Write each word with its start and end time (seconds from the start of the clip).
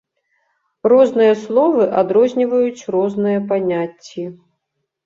Розныя 0.93 1.33
словы 1.43 1.83
адрозніваюць 2.01 2.87
розныя 2.97 3.47
паняцці. 3.55 4.29